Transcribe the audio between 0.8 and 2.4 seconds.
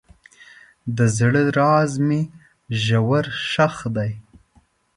د زړه راز مې